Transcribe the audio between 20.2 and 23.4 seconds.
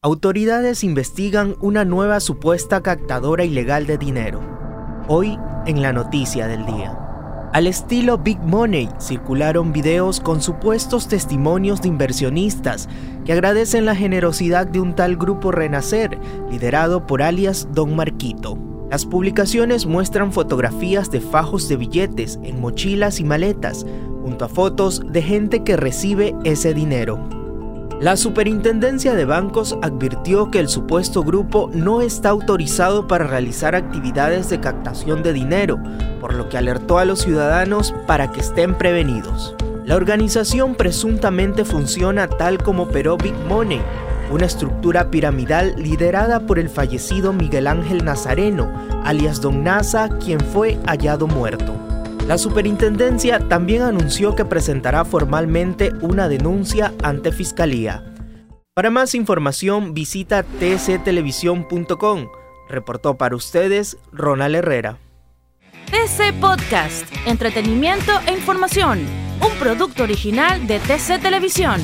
fotografías de fajos de billetes en mochilas y